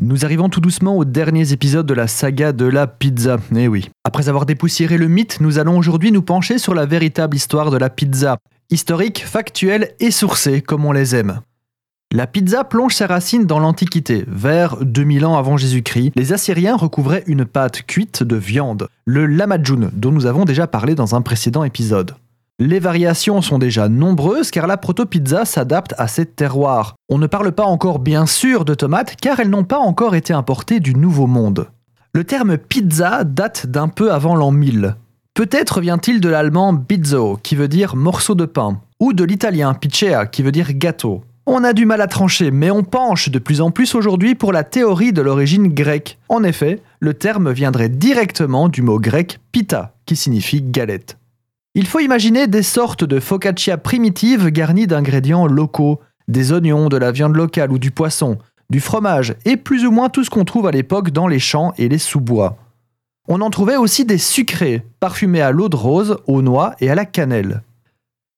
[0.00, 3.38] Nous arrivons tout doucement aux derniers épisodes de la saga de la pizza.
[3.56, 3.90] Eh oui.
[4.04, 7.78] Après avoir dépoussiéré le mythe, nous allons aujourd'hui nous pencher sur la véritable histoire de
[7.78, 8.36] la pizza.
[8.70, 11.40] Historique, factuelle et sourcée, comme on les aime.
[12.12, 14.24] La pizza plonge ses racines dans l'Antiquité.
[14.28, 19.90] Vers 2000 ans avant Jésus-Christ, les Assyriens recouvraient une pâte cuite de viande, le lamajun,
[19.92, 22.14] dont nous avons déjà parlé dans un précédent épisode.
[22.60, 26.96] Les variations sont déjà nombreuses car la proto-pizza s'adapte à ces terroirs.
[27.08, 30.32] On ne parle pas encore bien sûr de tomates car elles n'ont pas encore été
[30.32, 31.68] importées du Nouveau Monde.
[32.14, 34.96] Le terme pizza date d'un peu avant l'an 1000.
[35.34, 40.26] Peut-être vient-il de l'allemand bizzo qui veut dire morceau de pain, ou de l'italien pizzea
[40.26, 41.22] qui veut dire gâteau.
[41.46, 44.52] On a du mal à trancher, mais on penche de plus en plus aujourd'hui pour
[44.52, 46.18] la théorie de l'origine grecque.
[46.28, 51.18] En effet, le terme viendrait directement du mot grec pita, qui signifie galette.
[51.78, 57.12] Il faut imaginer des sortes de focaccia primitives garnies d'ingrédients locaux, des oignons, de la
[57.12, 58.36] viande locale ou du poisson,
[58.68, 61.72] du fromage et plus ou moins tout ce qu'on trouve à l'époque dans les champs
[61.78, 62.56] et les sous-bois.
[63.28, 66.96] On en trouvait aussi des sucrés, parfumés à l'eau de rose, aux noix et à
[66.96, 67.62] la cannelle.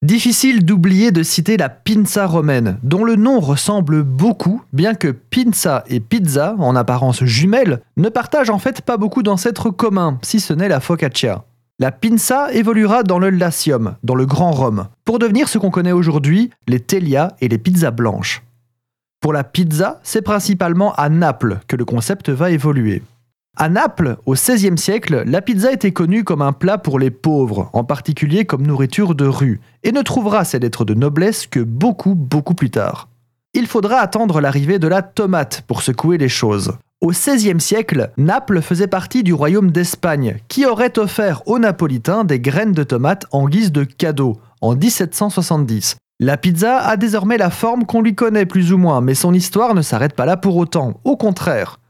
[0.00, 5.84] Difficile d'oublier de citer la pinza romaine, dont le nom ressemble beaucoup, bien que pinza
[5.88, 10.54] et pizza, en apparence jumelles, ne partagent en fait pas beaucoup d'ancêtres communs, si ce
[10.54, 11.44] n'est la focaccia.
[11.78, 15.92] La pinza évoluera dans le Latium, dans le Grand Rome, pour devenir ce qu'on connaît
[15.92, 18.42] aujourd'hui, les telia et les pizzas blanches.
[19.20, 23.02] Pour la pizza, c'est principalement à Naples que le concept va évoluer.
[23.58, 27.68] À Naples, au XVIe siècle, la pizza était connue comme un plat pour les pauvres,
[27.74, 32.14] en particulier comme nourriture de rue, et ne trouvera ses lettres de noblesse que beaucoup,
[32.14, 33.10] beaucoup plus tard.
[33.52, 36.72] Il faudra attendre l'arrivée de la tomate pour secouer les choses.
[37.02, 42.40] Au XVIe siècle, Naples faisait partie du royaume d'Espagne, qui aurait offert aux Napolitains des
[42.40, 45.96] graines de tomates en guise de cadeau en 1770.
[46.20, 49.74] La pizza a désormais la forme qu'on lui connaît plus ou moins, mais son histoire
[49.74, 51.80] ne s'arrête pas là pour autant, au contraire.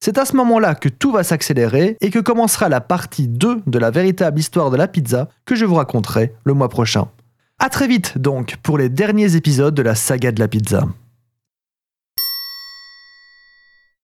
[0.00, 3.78] C'est à ce moment-là que tout va s'accélérer et que commencera la partie 2 de
[3.78, 7.06] la véritable histoire de la pizza que je vous raconterai le mois prochain.
[7.60, 10.88] A très vite donc pour les derniers épisodes de la saga de la pizza.